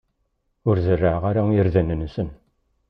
[0.67, 2.29] Ur zerreɛ ara irden-nsen.